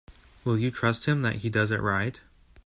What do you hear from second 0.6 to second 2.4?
trust him that he does it right?